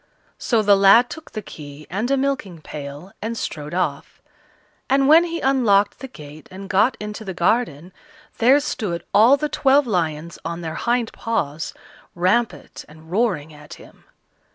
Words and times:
So 0.39 0.63
the 0.63 0.75
lad 0.75 1.11
took 1.11 1.29
the 1.33 1.43
key 1.43 1.85
and 1.87 2.09
a 2.09 2.17
milking 2.17 2.59
pail, 2.59 3.11
and 3.21 3.37
strode 3.37 3.75
off; 3.75 4.19
and 4.89 5.07
when 5.07 5.25
he 5.25 5.41
unlocked 5.41 5.99
the 5.99 6.07
gate 6.07 6.47
and 6.49 6.67
got 6.67 6.97
into 6.99 7.23
the 7.23 7.35
garden, 7.35 7.93
there 8.39 8.59
stood 8.61 9.03
all 9.13 9.37
the 9.37 9.47
twelve 9.47 9.85
lions 9.85 10.39
on 10.43 10.61
their 10.61 10.73
hind 10.73 11.13
paws, 11.13 11.75
rampant 12.15 12.83
and 12.89 13.11
roaring 13.11 13.53
at 13.53 13.75
him. 13.75 14.05